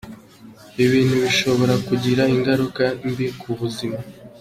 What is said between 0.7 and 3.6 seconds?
Ibi bintu bishobora kugira ingaruka mbi ku